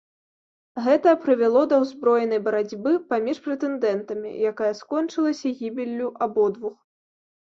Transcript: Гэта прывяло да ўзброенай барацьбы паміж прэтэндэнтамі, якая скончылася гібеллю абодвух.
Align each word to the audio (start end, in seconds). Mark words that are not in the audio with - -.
Гэта 0.85 1.09
прывяло 1.25 1.61
да 1.73 1.77
ўзброенай 1.83 2.39
барацьбы 2.47 2.93
паміж 3.11 3.37
прэтэндэнтамі, 3.47 4.31
якая 4.53 4.71
скончылася 4.81 5.47
гібеллю 5.59 6.09
абодвух. 6.27 6.75